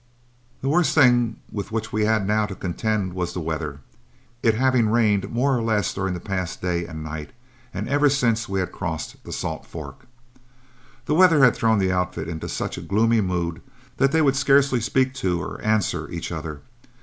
The 0.61 0.67
worst 0.67 0.95
thing 0.95 1.35
with 1.51 1.71
which 1.71 1.93
we 1.93 2.05
had 2.05 2.25
now 2.25 2.47
to 2.47 2.55
contend 2.55 3.13
was 3.13 3.33
the 3.33 3.39
weather, 3.39 3.81
it 4.41 4.55
having 4.55 4.89
rained 4.89 5.29
more 5.31 5.55
or 5.55 5.61
less 5.61 5.93
during 5.93 6.15
the 6.15 6.19
past 6.19 6.59
day 6.59 6.87
and 6.87 7.03
night, 7.03 7.29
or 7.75 7.83
ever 7.85 8.09
since 8.09 8.49
we 8.49 8.61
had 8.61 8.71
crossed 8.71 9.23
the 9.23 9.31
Salt 9.31 9.63
Fork. 9.63 10.07
The 11.05 11.13
weather 11.13 11.43
had 11.43 11.55
thrown 11.55 11.77
the 11.77 11.91
outfit 11.91 12.27
into 12.27 12.49
such 12.49 12.79
a 12.79 12.81
gloomy 12.81 13.21
mood 13.21 13.61
that 13.97 14.11
they 14.11 14.23
would 14.23 14.35
scarcely 14.35 14.81
speak 14.81 15.13
to 15.21 15.39
or 15.39 15.61
answer 15.61 16.09
each 16.09 16.31
other. 16.31 16.63